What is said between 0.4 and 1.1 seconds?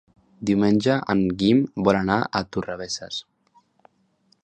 Diumenge